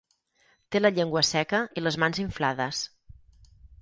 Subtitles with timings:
[0.75, 2.81] Té la llengua seca i les mans inflades.